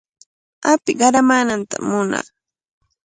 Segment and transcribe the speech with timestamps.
[0.71, 2.27] Api qaramaanantami munaa.